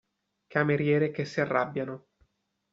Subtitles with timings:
[0.47, 2.07] Cameriere che si arrabbiano.